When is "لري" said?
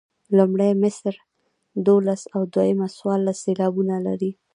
4.07-4.31